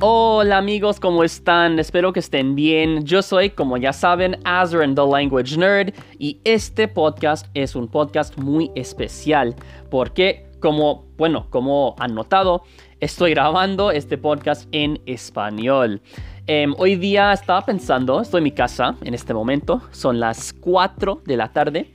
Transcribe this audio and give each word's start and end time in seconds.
Hola 0.00 0.58
amigos, 0.58 0.98
¿cómo 0.98 1.22
están? 1.22 1.78
Espero 1.78 2.12
que 2.12 2.18
estén 2.18 2.56
bien. 2.56 3.04
Yo 3.04 3.22
soy, 3.22 3.50
como 3.50 3.76
ya 3.76 3.92
saben, 3.92 4.36
Azren 4.44 4.96
the 4.96 5.06
Language 5.06 5.56
Nerd 5.56 5.94
y 6.18 6.40
este 6.42 6.88
podcast 6.88 7.46
es 7.54 7.76
un 7.76 7.86
podcast 7.86 8.36
muy 8.36 8.72
especial 8.74 9.54
porque, 9.90 10.46
como, 10.58 11.06
bueno, 11.16 11.46
como 11.48 11.94
han 12.00 12.12
notado, 12.12 12.64
estoy 12.98 13.30
grabando 13.30 13.92
este 13.92 14.18
podcast 14.18 14.68
en 14.72 15.00
español. 15.06 16.02
Em, 16.48 16.74
hoy 16.76 16.96
día 16.96 17.32
estaba 17.32 17.64
pensando, 17.64 18.20
estoy 18.20 18.38
en 18.38 18.44
mi 18.44 18.52
casa 18.52 18.96
en 19.04 19.14
este 19.14 19.32
momento, 19.32 19.80
son 19.92 20.18
las 20.18 20.52
4 20.54 21.22
de 21.24 21.36
la 21.36 21.52
tarde 21.52 21.92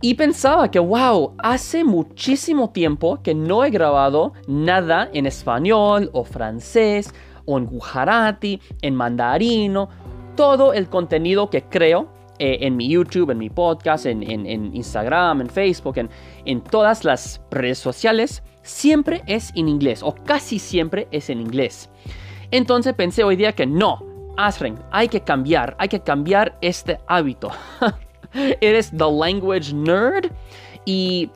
y 0.00 0.14
pensaba 0.14 0.70
que, 0.70 0.80
wow, 0.80 1.34
hace 1.38 1.84
muchísimo 1.84 2.70
tiempo 2.70 3.22
que 3.22 3.34
no 3.34 3.64
he 3.64 3.70
grabado 3.70 4.32
nada 4.48 5.08
en 5.12 5.26
español 5.26 6.10
o 6.12 6.24
francés 6.24 7.14
o 7.44 7.56
en 7.56 7.66
gujarati, 7.66 8.60
en 8.82 8.96
mandarino, 8.96 9.88
todo 10.34 10.72
el 10.72 10.88
contenido 10.88 11.50
que 11.50 11.62
creo 11.62 12.08
eh, 12.40 12.58
en 12.62 12.76
mi 12.76 12.88
YouTube, 12.88 13.30
en 13.30 13.38
mi 13.38 13.48
podcast, 13.48 14.06
en, 14.06 14.22
Instagram, 14.74 15.42
en 15.42 15.48
Facebook, 15.48 15.98
en, 15.98 16.10
en 16.44 16.62
todas 16.62 17.04
las 17.04 17.40
redes 17.52 17.78
sociales, 17.78 18.42
siempre 18.62 19.22
es 19.26 19.52
en 19.54 19.68
inglés 19.68 20.02
o 20.02 20.14
casi 20.14 20.58
siempre 20.58 21.06
es 21.12 21.30
en 21.30 21.40
inglés. 21.40 21.90
Entonces 22.50 22.94
pensé 22.94 23.22
hoy 23.22 23.36
día 23.36 23.52
que 23.52 23.66
no, 23.66 24.00
Asren, 24.36 24.74
hay 24.90 25.08
que 25.08 25.20
cambiar, 25.20 25.76
hay 25.78 25.88
que 25.88 26.00
cambiar 26.00 26.58
este 26.60 26.98
hábito. 27.06 27.50
eres 28.60 28.90
the 28.90 29.10
language 29.10 29.72
nerd 29.72 30.30
y 30.84 31.30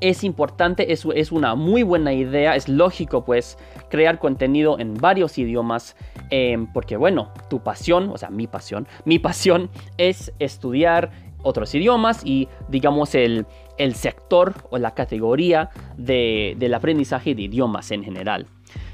es 0.00 0.24
importante, 0.24 0.92
es, 0.92 1.06
es, 1.14 1.30
una 1.30 1.54
muy 1.54 1.84
buena 1.84 2.12
idea, 2.12 2.56
es 2.56 2.68
lógico 2.68 3.24
pues 3.24 3.56
crear 3.88 4.18
contenido 4.18 4.78
en 4.80 4.94
varios 4.94 5.38
idiomas, 5.38 5.96
em, 6.30 6.66
porque 6.72 6.96
bueno, 6.96 7.32
tu 7.48 7.62
pasión, 7.62 8.10
o 8.10 8.18
sea, 8.18 8.28
mi 8.28 8.48
pasión, 8.48 8.88
mi 9.04 9.20
pasión 9.20 9.70
es 9.98 10.32
estudiar 10.40 11.12
otros 11.44 11.74
idiomas 11.74 12.24
y 12.24 12.48
digamos 12.68 13.14
el, 13.14 13.46
el 13.78 13.94
sector 13.94 14.54
o 14.70 14.78
la 14.78 14.92
categoría 14.92 15.70
de, 15.96 16.56
del 16.58 16.74
aprendizaje 16.74 17.34
de 17.34 17.42
idiomas 17.42 17.90
en 17.92 18.02
general. 18.02 18.46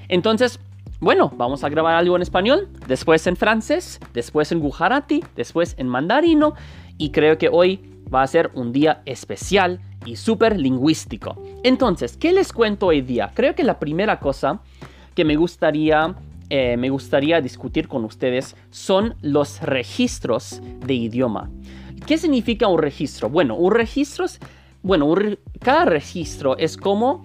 Entonces, 0.08 0.60
bueno, 1.00 1.32
vamos 1.36 1.62
a 1.62 1.68
grabar 1.68 1.94
algo 1.94 2.16
en 2.16 2.22
español, 2.22 2.68
después 2.86 3.26
en 3.26 3.36
francés, 3.36 4.00
después 4.14 4.50
en 4.50 4.60
gujarati, 4.60 5.22
después 5.36 5.74
en 5.78 5.88
mandarino 5.88 6.54
y 6.98 7.10
creo 7.10 7.38
que 7.38 7.48
hoy 7.50 7.80
va 8.12 8.22
a 8.22 8.26
ser 8.26 8.50
un 8.54 8.72
día 8.72 9.02
especial 9.06 9.80
y 10.04 10.16
súper 10.16 10.58
lingüístico. 10.58 11.40
Entonces, 11.62 12.16
¿qué 12.16 12.32
les 12.32 12.52
cuento 12.52 12.86
hoy 12.86 13.00
día? 13.00 13.30
Creo 13.34 13.54
que 13.54 13.64
la 13.64 13.78
primera 13.78 14.18
cosa 14.18 14.60
que 15.14 15.24
me 15.24 15.36
gustaría, 15.36 16.14
eh, 16.50 16.76
me 16.76 16.90
gustaría 16.90 17.40
discutir 17.40 17.88
con 17.88 18.04
ustedes 18.04 18.56
son 18.70 19.14
los 19.20 19.60
registros 19.60 20.60
de 20.86 20.94
idioma. 20.94 21.50
¿Qué 22.06 22.18
significa 22.18 22.68
un 22.68 22.78
registro? 22.78 23.28
Bueno, 23.28 23.56
un 23.56 23.72
registro 23.72 24.24
es, 24.24 24.38
bueno, 24.82 25.12
cada 25.60 25.84
registro 25.84 26.56
es 26.56 26.76
como 26.76 27.24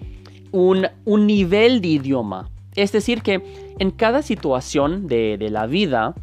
un, 0.51 0.87
un, 1.05 1.27
nivel 1.27 1.81
de 1.81 1.87
idioma. 1.89 2.49
Es 2.75 2.91
decir, 2.91 3.21
que 3.21 3.41
en 3.79 3.91
cada 3.91 4.21
situación 4.23 5.07
de, 5.07 5.37
de 5.37 5.49
la 5.49 5.67
vida, 5.67 6.15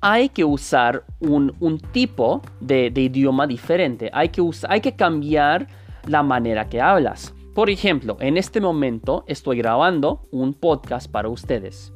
hay 0.00 0.30
que 0.30 0.44
usar 0.44 1.04
un, 1.20 1.78
tipo 1.92 2.42
de, 2.60 2.92
idioma 2.94 3.46
diferente. 3.46 4.10
Hay 4.12 4.30
que, 4.30 4.42
hay 4.68 4.80
que 4.80 4.96
cambiar 4.96 5.66
la 6.06 6.22
manera 6.22 6.68
que 6.68 6.80
hablas. 6.80 7.34
Por 7.54 7.68
ejemplo, 7.68 8.16
en 8.20 8.36
este 8.36 8.60
momento 8.60 9.24
estoy 9.26 9.58
grabando 9.58 10.26
un 10.30 10.54
podcast 10.54 11.10
para 11.10 11.28
ustedes. 11.28 11.92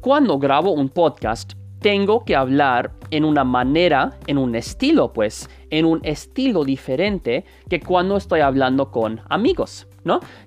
Cuando 0.00 0.38
grabo 0.38 0.72
un 0.72 0.88
podcast, 0.88 1.52
tengo 1.80 2.24
que 2.24 2.34
hablar 2.34 2.92
en 3.10 3.24
una 3.24 3.44
manera, 3.44 4.18
en 4.26 4.38
un 4.38 4.54
estilo, 4.54 5.12
pues, 5.12 5.48
en 5.70 5.84
un 5.84 6.00
estilo 6.02 6.64
diferente 6.64 7.44
que 7.68 7.80
cuando 7.80 8.16
estoy 8.16 8.40
hablando 8.40 8.90
con 8.90 9.20
amigos. 9.28 9.87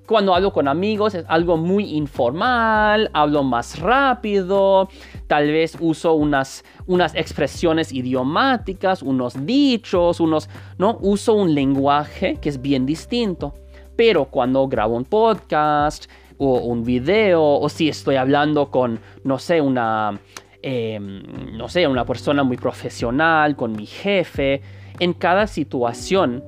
Cuando 0.06 0.34
hablo 0.34 0.52
con 0.52 0.68
amigos 0.68 1.16
es 1.16 1.26
algo 1.28 1.58
muy 1.58 1.96
informal, 1.96 3.10
hablo 3.14 3.44
más 3.44 3.80
rápido, 3.80 4.90
tal 5.28 5.48
vez 5.52 5.78
uso 5.80 6.14
unas, 6.14 6.64
unas 6.88 7.16
expresiones 7.16 7.94
idiomáticas, 7.94 9.02
unos 9.04 9.46
dichos, 9.46 10.20
unos, 10.20 10.50
¿no? 10.78 10.98
Uso 11.02 11.34
un 11.34 11.54
lenguaje 11.54 12.38
que 12.42 12.50
es 12.50 12.62
bien 12.62 12.86
distinto. 12.86 13.54
Pero 13.96 14.26
cuando 14.26 14.68
grabo 14.68 14.96
un 14.96 15.06
podcast 15.06 16.10
o 16.38 16.60
un 16.60 16.84
video, 16.84 17.44
o 17.44 17.70
si 17.70 17.88
estoy 17.90 18.16
hablando 18.16 18.72
con, 18.72 19.00
no 19.24 19.38
sé, 19.38 19.62
una, 19.62 20.20
em, 20.62 21.22
no 21.56 21.70
sé, 21.70 21.88
una 21.88 22.06
persona 22.06 22.44
muy 22.44 22.58
profesional, 22.58 23.56
con 23.56 23.74
mi 23.74 23.86
jefe, 23.86 24.62
en 25.00 25.14
cada 25.14 25.46
situación 25.48 26.44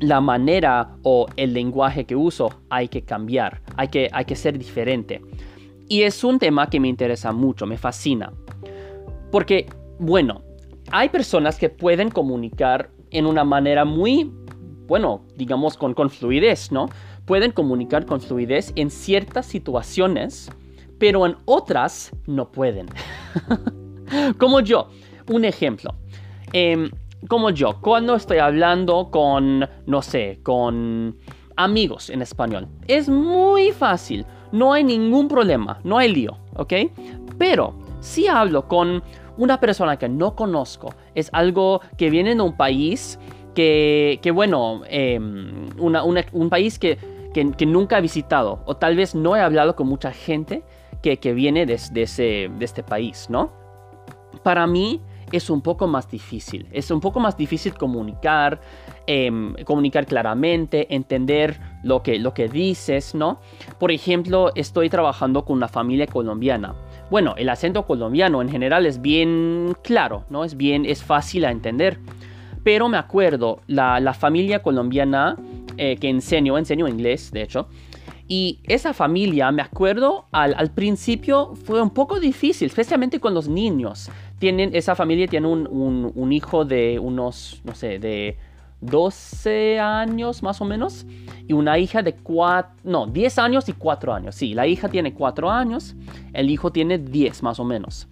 la 0.00 0.20
manera 0.20 0.96
o 1.02 1.26
el 1.36 1.54
lenguaje 1.54 2.04
que 2.04 2.16
uso 2.16 2.50
hay 2.70 2.88
que 2.88 3.02
cambiar, 3.02 3.60
hay 3.76 3.88
que, 3.88 4.08
hay 4.12 4.24
que 4.24 4.36
ser 4.36 4.58
diferente. 4.58 5.20
Y 5.88 6.02
es 6.02 6.24
un 6.24 6.38
tema 6.38 6.68
que 6.68 6.80
me 6.80 6.88
interesa 6.88 7.32
mucho, 7.32 7.66
me 7.66 7.76
fascina. 7.76 8.32
Porque, 9.30 9.66
bueno, 9.98 10.42
hay 10.90 11.08
personas 11.08 11.58
que 11.58 11.68
pueden 11.68 12.10
comunicar 12.10 12.90
en 13.10 13.26
una 13.26 13.44
manera 13.44 13.84
muy, 13.84 14.32
bueno, 14.86 15.24
digamos 15.36 15.76
con, 15.76 15.94
con 15.94 16.10
fluidez, 16.10 16.72
¿no? 16.72 16.88
Pueden 17.24 17.52
comunicar 17.52 18.06
con 18.06 18.20
fluidez 18.20 18.72
en 18.76 18.90
ciertas 18.90 19.46
situaciones, 19.46 20.50
pero 20.98 21.26
en 21.26 21.36
otras 21.44 22.12
no 22.26 22.50
pueden. 22.50 22.86
Como 24.38 24.60
yo, 24.60 24.88
un 25.28 25.44
ejemplo. 25.44 25.94
Eh, 26.52 26.90
como 27.28 27.50
yo, 27.50 27.80
cuando 27.80 28.14
estoy 28.14 28.38
hablando 28.38 29.10
con, 29.10 29.68
no 29.86 30.02
sé, 30.02 30.40
con 30.42 31.16
amigos 31.56 32.10
en 32.10 32.22
español, 32.22 32.68
es 32.86 33.08
muy 33.08 33.72
fácil, 33.72 34.26
no 34.52 34.72
hay 34.72 34.84
ningún 34.84 35.28
problema, 35.28 35.80
no 35.84 35.98
hay 35.98 36.12
lío, 36.12 36.36
¿ok? 36.56 36.72
Pero 37.38 37.74
si 38.00 38.26
hablo 38.26 38.68
con 38.68 39.02
una 39.36 39.58
persona 39.58 39.96
que 39.96 40.08
no 40.08 40.34
conozco, 40.36 40.94
es 41.14 41.30
algo 41.32 41.80
que 41.96 42.10
viene 42.10 42.34
de 42.34 42.42
un 42.42 42.56
país 42.56 43.18
que, 43.54 44.18
que 44.22 44.30
bueno, 44.30 44.82
em, 44.88 45.68
un 45.78 46.50
país 46.50 46.78
que, 46.78 46.98
que, 47.32 47.66
nunca 47.66 47.98
he 47.98 48.00
visitado, 48.00 48.60
o 48.66 48.76
tal 48.76 48.96
vez 48.96 49.14
no 49.14 49.36
he 49.36 49.40
hablado 49.40 49.74
con 49.74 49.88
mucha 49.88 50.12
gente 50.12 50.62
que, 51.02 51.16
viene 51.34 51.66
de, 51.66 51.78
de 51.92 52.64
este 52.64 52.82
país, 52.82 53.26
¿no? 53.28 53.52
Para 54.42 54.66
mí, 54.66 55.02
es 55.32 55.50
un 55.50 55.60
poco 55.60 55.86
más 55.86 56.10
difícil. 56.10 56.66
Es 56.72 56.90
un 56.90 57.00
poco 57.00 57.20
más 57.20 57.36
difícil 57.36 57.74
comunicar, 57.74 58.60
em, 59.06 59.54
comunicar 59.64 60.06
claramente, 60.06 60.94
entender 60.94 61.58
lo 61.82 62.02
que, 62.02 62.18
lo 62.18 62.34
que 62.34 62.48
dices, 62.48 63.14
¿no? 63.14 63.40
Por 63.78 63.92
ejemplo, 63.92 64.52
estoy 64.54 64.88
trabajando 64.88 65.44
con 65.44 65.56
una 65.56 65.68
familia 65.68 66.06
colombiana. 66.06 66.74
Bueno, 67.10 67.34
el 67.36 67.48
acento 67.48 67.86
colombiano 67.86 68.40
en 68.42 68.48
general 68.48 68.86
es 68.86 69.00
bien 69.00 69.76
claro, 69.82 70.24
¿no? 70.30 70.44
Es 70.44 70.56
bien, 70.56 70.86
es 70.86 71.02
fácil 71.04 71.44
a 71.44 71.50
entender. 71.50 71.98
Pero 72.62 72.88
me 72.88 72.96
acuerdo, 72.96 73.60
la, 73.66 74.14
familia 74.14 74.62
colombiana 74.62 75.36
eh, 75.76 75.96
que 75.96 76.08
enseño, 76.08 76.56
enseño 76.56 76.88
inglés, 76.88 77.30
de 77.30 77.42
hecho, 77.42 77.68
y 78.34 78.58
esa 78.64 78.92
familia, 78.92 79.52
me 79.52 79.62
acuerdo, 79.62 80.26
al, 80.32 80.70
principio 80.72 81.54
fue 81.54 81.80
un 81.80 81.90
poco 81.90 82.18
difícil, 82.18 82.66
especialmente 82.66 83.20
con 83.20 83.32
los 83.32 83.48
niños 83.48 84.10
esa 84.48 84.94
familia 84.94 85.26
tiene 85.26 85.46
un, 85.46 86.32
hijo 86.32 86.64
de 86.64 86.98
unos, 86.98 87.60
no 87.64 87.74
sé, 87.74 87.98
de 87.98 88.36
12 88.80 89.78
años 89.78 90.42
más 90.42 90.60
o 90.60 90.64
menos 90.64 91.06
y 91.46 91.52
una 91.52 91.78
hija 91.78 92.02
de 92.02 92.14
4, 92.14 92.72
no, 92.84 93.06
10 93.06 93.38
años 93.38 93.68
y 93.68 93.72
4 93.72 94.12
años. 94.12 94.34
Sí, 94.34 94.52
la 94.52 94.66
hija 94.66 94.88
tiene 94.88 95.14
4 95.14 95.50
años, 95.50 95.94
el 96.32 96.50
hijo 96.50 96.72
tiene 96.72 96.98
10 96.98 97.42
más 97.42 97.60
o 97.60 97.64
menos. 97.64 98.08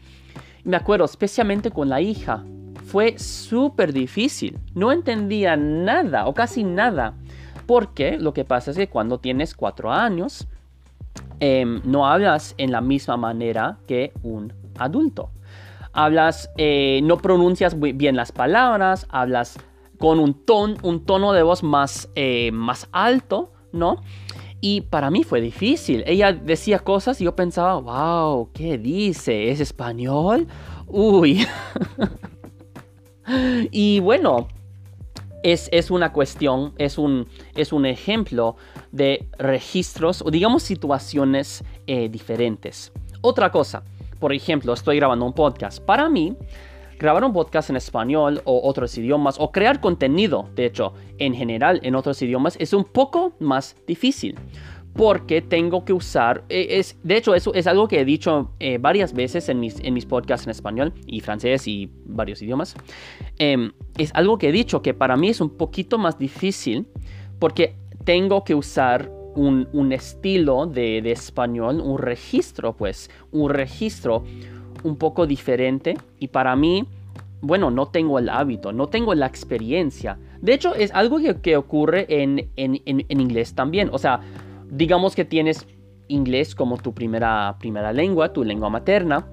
me 0.64 0.76
acuerdo, 0.76 1.04
especialmente 1.04 1.70
con 1.70 1.88
la 1.88 2.00
hija, 2.00 2.44
fue 2.86 3.18
súper 3.18 3.92
difícil. 3.92 4.58
No 4.74 4.92
entendía 4.92 5.56
nada 5.56 6.26
o 6.26 6.34
casi 6.34 6.62
nada. 6.62 7.14
Porque 7.66 8.18
lo 8.18 8.32
que 8.32 8.44
pasa 8.44 8.70
es 8.70 8.76
que 8.76 8.88
cuando 8.88 9.18
tienes 9.18 9.54
4 9.54 9.92
años, 9.92 10.48
em, 11.40 11.80
no 11.84 12.06
hablas 12.06 12.54
en 12.58 12.72
la 12.72 12.80
misma 12.80 13.16
manera 13.16 13.78
que 13.86 14.12
un 14.22 14.52
adulto 14.78 15.30
hablas, 15.92 16.50
eh, 16.56 17.00
no 17.04 17.18
pronuncias 17.18 17.78
bien 17.78 18.16
las 18.16 18.32
palabras, 18.32 19.06
hablas 19.10 19.58
con 19.98 20.18
un, 20.18 20.34
ton, 20.34 20.76
un 20.82 21.04
tono 21.04 21.32
de 21.32 21.42
voz 21.42 21.62
más, 21.62 22.08
eh, 22.14 22.50
más 22.52 22.88
alto, 22.92 23.52
¿no? 23.72 24.02
Y 24.60 24.82
para 24.82 25.10
mí 25.10 25.24
fue 25.24 25.40
difícil. 25.40 26.04
Ella 26.06 26.32
decía 26.32 26.78
cosas 26.78 27.20
y 27.20 27.24
yo 27.24 27.34
pensaba, 27.34 27.76
wow, 27.76 28.50
¿qué 28.52 28.78
dice? 28.78 29.50
¿Es 29.50 29.60
español? 29.60 30.46
Uy. 30.86 31.46
y 33.70 34.00
bueno, 34.00 34.48
es, 35.42 35.68
es, 35.72 35.90
una 35.90 36.12
cuestión, 36.12 36.72
es 36.78 36.98
un, 36.98 37.26
es 37.54 37.72
un 37.72 37.86
ejemplo 37.86 38.56
de 38.90 39.28
registros 39.38 40.22
o 40.22 40.30
digamos 40.30 40.62
situaciones 40.62 41.64
eh, 41.86 42.08
diferentes. 42.08 42.92
Otra 43.20 43.50
cosa, 43.50 43.84
por 44.18 44.32
ejemplo, 44.32 44.72
estoy 44.72 44.96
grabando 44.96 45.24
un 45.24 45.32
podcast. 45.32 45.80
Para 45.80 46.08
mí, 46.08 46.36
grabar 46.98 47.24
un 47.24 47.32
podcast 47.32 47.70
en 47.70 47.76
español 47.76 48.40
o 48.44 48.68
otros 48.68 48.96
idiomas 48.96 49.36
o 49.38 49.50
crear 49.50 49.80
contenido, 49.80 50.48
de 50.54 50.66
hecho, 50.66 50.94
en 51.18 51.34
general 51.34 51.80
en 51.82 51.94
otros 51.94 52.20
idiomas 52.22 52.56
es 52.60 52.72
un 52.72 52.84
poco 52.84 53.32
más 53.40 53.76
difícil 53.86 54.36
porque 54.94 55.40
tengo 55.40 55.84
que 55.84 55.92
usar, 55.92 56.44
e, 56.48 56.78
es, 56.78 56.98
de 57.02 57.16
hecho 57.16 57.34
eso 57.34 57.54
es 57.54 57.66
algo 57.66 57.88
que 57.88 58.00
he 58.00 58.04
dicho 58.04 58.50
eh, 58.60 58.78
varias 58.78 59.14
veces 59.14 59.48
en 59.48 59.60
mis, 59.60 59.80
en 59.80 59.94
mis 59.94 60.04
podcasts 60.04 60.46
en 60.46 60.50
español 60.50 60.92
y 61.06 61.20
francés 61.20 61.66
y 61.66 61.90
varios 62.04 62.42
idiomas, 62.42 62.74
em, 63.38 63.72
es 63.96 64.14
algo 64.14 64.38
que 64.38 64.50
he 64.50 64.52
dicho 64.52 64.82
que 64.82 64.92
para 64.92 65.16
mí 65.16 65.28
es 65.28 65.40
un 65.40 65.50
poquito 65.56 65.98
más 65.98 66.18
difícil 66.18 66.86
porque 67.38 67.74
tengo 68.04 68.44
que 68.44 68.54
usar 68.54 69.10
un, 69.34 69.68
un 69.72 69.92
estilo 69.92 70.66
de, 70.66 71.00
de, 71.00 71.12
español, 71.12 71.80
un 71.80 71.98
registro 71.98 72.74
pues, 72.74 73.10
un 73.30 73.50
registro 73.50 74.24
un 74.82 74.96
poco 74.96 75.26
diferente 75.26 75.96
y 76.18 76.28
para 76.28 76.54
mí, 76.54 76.86
bueno, 77.40 77.70
no 77.70 77.88
tengo 77.88 78.18
el 78.18 78.28
hábito, 78.28 78.72
no 78.72 78.88
tengo 78.88 79.14
la 79.14 79.26
experiencia. 79.26 80.18
De 80.40 80.52
hecho 80.52 80.74
es 80.74 80.92
algo 80.92 81.18
que, 81.18 81.40
que 81.40 81.56
ocurre 81.56 82.06
en, 82.08 82.50
en, 82.56 82.82
en, 82.84 83.06
en 83.08 83.20
inglés 83.20 83.54
también, 83.54 83.88
o 83.90 83.98
sea, 83.98 84.20
digamos 84.72 85.14
que 85.14 85.26
tienes 85.26 85.66
inglés 86.08 86.54
como 86.54 86.78
tu 86.78 86.94
primera, 86.94 87.56
primera 87.60 87.92
lengua, 87.92 88.32
tu 88.32 88.42
lengua 88.42 88.70
materna, 88.70 89.28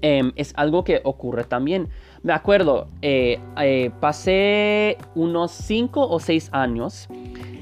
em, 0.00 0.32
es 0.34 0.52
algo 0.56 0.82
que 0.82 1.00
ocurre 1.04 1.44
también. 1.44 1.88
Me 2.22 2.32
acuerdo, 2.32 2.88
eh, 3.02 3.38
eh, 3.60 3.90
pasé 4.00 4.96
unos 5.14 5.52
5 5.52 6.08
o 6.08 6.18
6 6.18 6.48
años 6.52 7.06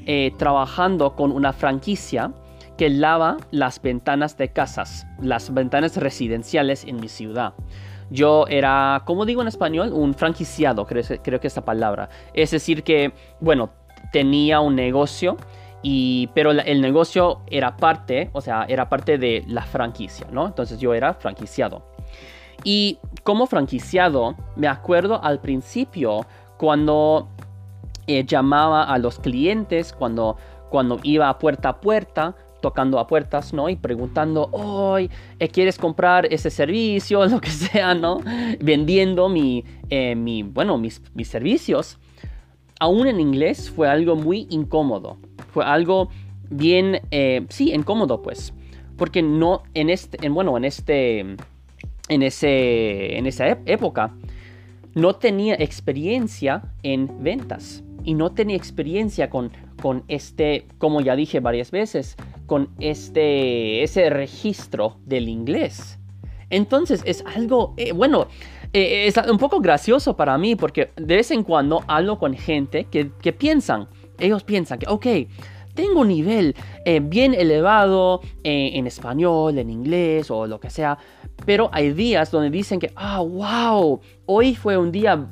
eh, 0.07 0.31
trabajando 0.37 1.15
con 1.15 1.31
una 1.31 1.51
franquicia 1.51 2.31
que 2.77 2.89
lava 2.89 3.37
las 3.51 3.81
ventanas 3.81 4.37
de 4.37 4.49
casas, 4.49 5.05
las 5.21 5.53
ventanas 5.53 5.97
residenciales 5.97 6.85
en 6.85 6.97
mi 7.01 7.09
ciudad. 7.09 7.53
Yo 8.09 8.45
era, 8.47 9.03
como 9.05 9.25
digo 9.25 9.41
en 9.41 9.47
español, 9.47 9.91
un 9.91 10.13
franquiciado, 10.13 10.85
creo, 10.85 11.03
creo 11.23 11.39
que 11.39 11.47
es 11.47 11.55
la 11.55 11.65
palabra. 11.65 12.09
Es 12.33 12.51
decir, 12.51 12.83
que, 12.83 13.13
bueno, 13.41 13.71
tenía 14.11 14.59
un 14.59 14.75
negocio 14.75 15.37
pero 16.33 16.51
el 16.51 16.81
negocio 16.81 17.41
era 17.47 17.77
parte, 17.77 18.29
o 18.33 18.41
sea, 18.41 18.65
era 18.67 18.89
parte 18.89 19.17
de 19.17 19.43
la 19.47 19.61
franquicia, 19.61 20.27
¿no? 20.31 20.47
Entonces 20.47 20.79
yo 20.79 20.93
era 20.93 21.13
franquiciado. 21.13 21.83
Y 22.63 22.97
como 23.23 23.45
franquiciado, 23.45 24.35
me 24.55 24.67
acuerdo 24.67 25.23
al 25.23 25.39
principio 25.41 26.25
cuando 26.57 27.27
eh, 28.07 28.25
llamaba 28.25 28.83
a 28.83 28.97
los 28.97 29.19
clientes, 29.19 29.93
cuando, 29.93 30.37
cuando 30.69 30.99
iba 31.03 31.37
puerta 31.37 31.69
a 31.69 31.81
puerta, 31.81 32.35
tocando 32.61 32.97
a 32.97 33.05
puertas, 33.05 33.53
¿no? 33.53 33.69
Y 33.69 33.75
preguntando, 33.75 34.49
hoy 34.51 35.11
eh, 35.37 35.49
¿quieres 35.49 35.77
comprar 35.77 36.25
ese 36.33 36.49
servicio? 36.49 37.23
Lo 37.27 37.39
que 37.39 37.51
sea, 37.51 37.93
¿no? 37.93 38.21
Vendiendo 38.59 39.29
mi, 39.29 39.63
eh, 39.89 40.15
mi 40.15 40.41
bueno, 40.41 40.79
mis, 40.79 41.01
mis 41.13 41.27
servicios. 41.27 41.99
Aún 42.79 43.07
en 43.07 43.19
inglés 43.19 43.69
fue 43.69 43.87
algo 43.87 44.15
muy 44.15 44.47
incómodo 44.49 45.17
fue 45.55 45.63
algo 45.63 46.09
bien, 46.49 46.99
eh, 47.11 47.45
sí, 47.47 47.71
incómodo 47.73 48.21
pues, 48.21 48.53
porque 48.97 49.21
no 49.21 49.63
en 49.73 49.89
este, 49.89 50.17
en, 50.25 50.33
bueno, 50.33 50.57
en 50.57 50.65
este, 50.65 51.19
en 52.09 52.23
ese, 52.23 53.17
en 53.17 53.25
esa 53.25 53.47
época 53.65 54.13
no 54.95 55.15
tenía 55.15 55.55
experiencia 55.55 56.61
en 56.83 57.23
ventas 57.23 57.85
y 58.03 58.15
no 58.15 58.33
tenía 58.33 58.57
experiencia 58.57 59.29
con, 59.29 59.49
con 59.81 60.03
este, 60.09 60.65
como 60.77 60.99
ya 60.99 61.15
dije 61.15 61.39
varias 61.39 61.71
veces, 61.71 62.17
con 62.47 62.67
este, 62.81 63.81
ese 63.81 64.09
registro 64.09 64.97
del 65.05 65.29
inglés. 65.29 65.99
Entonces 66.49 67.01
es 67.05 67.23
algo, 67.33 67.73
eh, 67.77 67.93
bueno, 67.93 68.27
eh, 68.73 69.07
es 69.07 69.15
un 69.31 69.37
poco 69.37 69.61
gracioso 69.61 70.17
para 70.17 70.37
mí 70.37 70.57
porque 70.57 70.91
de 70.97 71.15
vez 71.15 71.31
en 71.31 71.43
cuando 71.43 71.85
hablo 71.87 72.19
con 72.19 72.33
gente 72.33 72.87
que, 72.91 73.09
que 73.21 73.31
piensan, 73.31 73.87
ellos 74.19 74.43
piensan 74.43 74.79
que, 74.79 74.87
ok, 74.87 75.05
tengo 75.73 76.01
un 76.01 76.07
nivel 76.07 76.55
eh, 76.85 77.01
bien 77.01 77.33
elevado 77.33 78.21
eh, 78.43 78.71
en 78.73 78.87
español, 78.87 79.57
en 79.59 79.69
inglés 79.69 80.31
o 80.31 80.47
lo 80.47 80.59
que 80.59 80.69
sea, 80.69 80.97
pero 81.45 81.69
hay 81.73 81.91
días 81.91 82.31
donde 82.31 82.49
dicen 82.49 82.79
que, 82.79 82.91
ah, 82.95 83.19
wow, 83.19 83.99
hoy 84.25 84.55
fue 84.55 84.77
un 84.77 84.91
día 84.91 85.27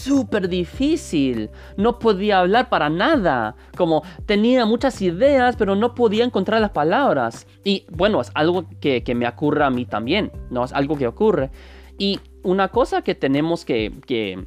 súper 0.00 0.48
difícil, 0.48 1.50
no 1.76 1.98
podía 1.98 2.40
hablar 2.40 2.68
para 2.68 2.88
nada, 2.88 3.54
como 3.76 4.02
tenía 4.26 4.64
muchas 4.66 5.00
ideas, 5.02 5.56
pero 5.56 5.76
no 5.76 5.94
podía 5.94 6.24
encontrar 6.24 6.60
las 6.60 6.70
palabras. 6.70 7.46
Y 7.64 7.84
bueno, 7.90 8.20
es 8.20 8.30
algo 8.34 8.66
que, 8.80 9.02
me 9.14 9.28
ocurre 9.28 9.64
a 9.64 9.70
mí 9.70 9.84
también, 9.84 10.32
¿no? 10.50 10.64
Es 10.64 10.72
algo 10.72 10.96
que 10.96 11.06
ocurre. 11.06 11.50
Y 11.98 12.18
una 12.42 12.68
cosa 12.68 13.02
que 13.02 13.14
tenemos 13.14 13.64
que, 13.64 13.92
que 14.06 14.46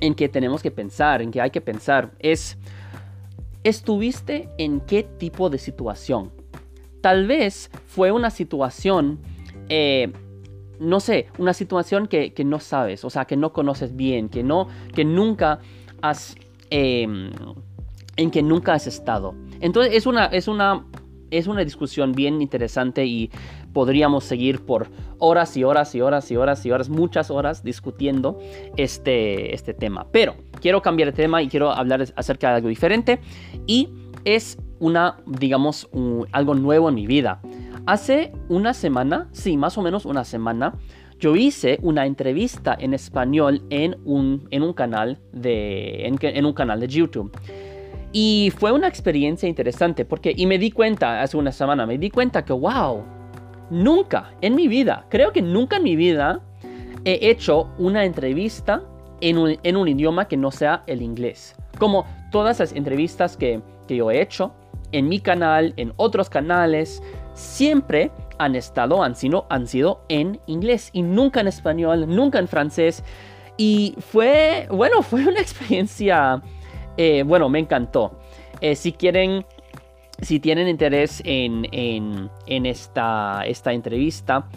en 0.00 0.14
que 0.14 0.28
tenemos 0.30 0.62
que 0.62 0.70
pensar, 0.70 1.20
en 1.20 1.30
que 1.30 1.42
hay 1.42 1.50
que 1.50 1.60
pensar, 1.60 2.12
es 2.18 2.56
¿Estuviste 3.62 4.48
en 4.58 4.80
qué 4.80 5.02
tipo 5.02 5.50
de 5.50 5.58
situación? 5.58 6.30
Tal 7.02 7.26
vez 7.26 7.70
fue 7.86 8.10
una 8.10 8.30
situación, 8.30 9.18
eh, 9.68 10.12
no 10.78 11.00
sé, 11.00 11.28
una 11.38 11.52
situación 11.52 12.06
que, 12.06 12.32
no 12.44 12.58
sabes, 12.58 13.04
o 13.04 13.10
sea, 13.10 13.26
que 13.26 13.36
no 13.36 13.52
conoces 13.52 13.94
bien, 13.96 14.28
que, 14.28 14.42
no, 14.42 14.68
que 14.94 15.04
nunca 15.04 15.60
has, 16.00 16.36
em, 16.70 17.30
en 18.16 18.30
que 18.30 18.42
nunca 18.42 18.74
has 18.74 18.86
estado. 18.86 19.34
Entonces 19.60 19.94
es 19.94 20.06
una, 20.06 20.26
es 20.26 20.48
una, 20.48 20.86
es 21.30 21.46
una 21.46 21.64
discusión 21.64 22.12
bien 22.12 22.42
interesante 22.42 23.04
y 23.06 23.30
podríamos 23.72 24.24
seguir 24.24 24.64
por 24.64 24.88
horas 25.18 25.56
y 25.56 25.64
horas 25.64 25.94
y 25.94 26.00
horas 26.00 26.30
y 26.30 26.36
horas 26.36 26.66
y 26.66 26.70
horas, 26.70 26.88
muchas 26.88 27.30
horas 27.30 27.62
discutiendo 27.62 28.38
este, 28.76 29.54
este 29.54 29.74
tema. 29.74 30.06
Pero 30.12 30.34
quiero 30.60 30.82
cambiar 30.82 31.10
de 31.10 31.16
tema 31.16 31.42
y 31.42 31.48
quiero 31.48 31.70
hablar 31.70 32.04
acerca 32.16 32.50
de 32.50 32.56
algo 32.56 32.68
diferente 32.68 33.20
y 33.66 33.88
es 34.24 34.58
una, 34.78 35.18
digamos, 35.26 35.88
algo 36.32 36.54
nuevo 36.54 36.88
en 36.88 36.94
mi 36.94 37.06
vida. 37.06 37.40
Hace 37.86 38.32
una 38.48 38.74
semana, 38.74 39.28
sí, 39.32 39.56
más 39.56 39.78
o 39.78 39.82
menos 39.82 40.04
una 40.04 40.24
semana, 40.24 40.74
yo 41.20 41.36
hice 41.36 41.78
una 41.82 42.06
entrevista 42.06 42.76
en 42.78 42.94
español 42.94 43.62
en 43.68 43.96
un, 44.04 44.48
en 44.50 44.62
un 44.62 44.72
canal 44.72 45.18
de 45.32 46.06
en, 46.06 46.44
un 46.44 46.52
canal 46.54 46.80
de 46.80 46.88
YouTube. 46.88 47.30
Y 48.12 48.52
fue 48.58 48.72
una 48.72 48.88
experiencia 48.88 49.48
interesante 49.48 50.04
porque, 50.04 50.32
y 50.36 50.46
me 50.46 50.58
di 50.58 50.70
cuenta, 50.70 51.22
hace 51.22 51.36
una 51.36 51.52
semana, 51.52 51.86
me 51.86 51.96
di 51.96 52.10
cuenta 52.10 52.44
que, 52.44 52.52
wow, 52.52 53.04
nunca 53.70 54.32
en 54.40 54.56
mi 54.56 54.66
vida, 54.66 55.06
creo 55.08 55.32
que 55.32 55.42
nunca 55.42 55.76
en 55.76 55.84
mi 55.84 55.96
vida 55.96 56.40
he 57.04 57.30
hecho 57.30 57.68
una 57.78 58.04
entrevista 58.04 58.82
en 59.20 59.38
un, 59.76 59.88
idioma 59.88 60.26
que 60.26 60.36
no 60.36 60.50
sea 60.50 60.82
el 60.86 61.02
inglés. 61.02 61.54
Como 61.78 62.04
todas 62.32 62.58
las 62.58 62.72
entrevistas 62.72 63.36
que, 63.36 63.60
yo 63.88 64.10
he 64.10 64.20
hecho 64.20 64.52
en 64.92 65.08
mi 65.08 65.20
canal, 65.20 65.74
en 65.76 65.92
otros 65.96 66.30
canales, 66.30 67.02
siempre 67.34 68.10
han 68.38 68.54
estado, 68.54 69.02
han 69.02 69.14
han 69.48 69.66
sido 69.66 70.00
en 70.08 70.40
inglés 70.46 70.90
y 70.92 71.02
nunca 71.02 71.40
en 71.40 71.48
español, 71.48 72.06
nunca 72.08 72.38
en 72.38 72.48
francés. 72.48 73.04
Y 73.56 73.94
fue, 73.98 74.68
bueno, 74.70 75.02
fue 75.02 75.26
una 75.26 75.40
experiencia, 75.40 76.40
eh, 77.02 77.22
bueno, 77.22 77.48
me 77.48 77.58
encantó. 77.58 78.20
Eh, 78.60 78.76
si 78.76 78.92
quieren, 78.92 79.46
si 80.20 80.38
tienen 80.38 80.68
interés 80.68 81.22
en, 81.24 81.64
esta, 82.46 83.40
esta 83.46 83.72
entrevista, 83.72 84.50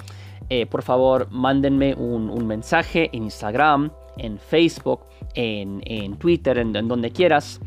eh, 0.49 0.65
por 0.65 0.81
favor, 0.81 1.29
mándenme 1.31 1.95
un, 1.95 2.45
mensaje 2.45 3.09
en 3.13 3.23
Instagram 3.23 3.93
en 4.17 4.37
Facebook, 4.39 5.05
en, 5.35 6.17
Twitter, 6.17 6.57
en, 6.57 6.73
donde 6.73 7.11
quieras. 7.11 7.61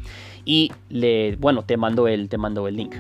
Y 0.44 0.70
le, 0.90 1.36
bueno, 1.36 1.64
te 1.64 1.78
mando 1.78 2.06
el, 2.06 2.28
te 2.28 2.36
mando 2.36 2.68
el 2.68 2.76
link. 2.76 2.96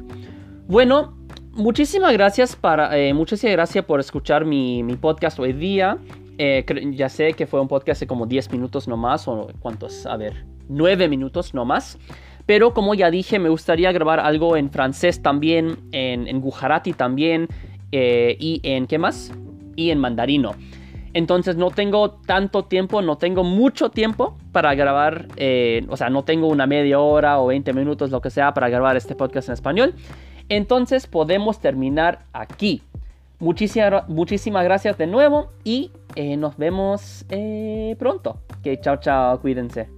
Bueno, 0.66 1.18
muchísimas 1.52 2.14
gracias, 2.14 2.56
para, 2.56 2.90
muchísimas 3.12 3.52
gracias 3.52 3.84
por 3.84 4.00
escuchar 4.00 4.46
mi, 4.46 4.82
podcast 4.98 5.38
hoy 5.38 5.52
día. 5.52 5.98
Ya 6.38 7.10
sé 7.10 7.34
que 7.34 7.46
fue 7.46 7.60
un 7.60 7.68
podcast 7.68 8.00
de 8.00 8.06
como 8.06 8.24
10 8.24 8.50
minutos 8.50 8.88
nomás, 8.88 9.28
o 9.28 9.48
cuántos, 9.60 10.06
a 10.06 10.16
ver, 10.16 10.55
9 10.68 11.08
minutos 11.08 11.54
nomás. 11.54 11.98
Pero 12.46 12.72
como 12.72 12.94
ya 12.94 13.10
dije, 13.10 13.38
me 13.40 13.48
gustaría 13.48 13.90
grabar 13.92 14.20
algo 14.20 14.56
en 14.56 14.70
francés 14.70 15.20
también, 15.20 15.78
en, 15.90 16.40
Gujarati 16.40 16.92
también, 16.92 17.48
eh, 17.90 18.36
y 18.38 18.60
en, 18.62 18.86
¿qué 18.86 18.98
más? 18.98 19.32
Y 19.74 19.90
en 19.90 19.98
mandarino. 19.98 20.52
Entonces 21.12 21.56
no 21.56 21.70
tengo 21.70 22.12
tanto 22.12 22.64
tiempo, 22.64 23.02
no 23.02 23.16
tengo 23.16 23.42
mucho 23.42 23.90
tiempo 23.90 24.38
para 24.52 24.74
grabar, 24.74 25.26
eh, 25.36 25.84
o 25.88 25.96
sea, 25.96 26.08
no 26.08 26.24
tengo 26.24 26.46
una 26.46 26.66
media 26.66 27.00
hora 27.00 27.40
o 27.40 27.46
20 27.46 27.72
minutos, 27.72 28.10
lo 28.10 28.20
que 28.20 28.30
sea, 28.30 28.54
para 28.54 28.68
grabar 28.68 28.96
este 28.96 29.16
podcast 29.16 29.48
en 29.48 29.54
español. 29.54 29.94
Entonces 30.48 31.08
podemos 31.08 31.58
terminar 31.58 32.26
aquí. 32.32 32.82
Muchísimas, 33.40 34.08
muchísimas 34.08 34.62
gracias 34.64 34.96
de 34.98 35.06
nuevo 35.06 35.50
y 35.64 35.90
eh, 36.14 36.36
nos 36.36 36.56
vemos 36.56 37.26
pronto. 37.98 38.38
Que 38.62 38.80
chao, 38.80 38.98
chao, 38.98 39.40
cuídense. 39.40 39.95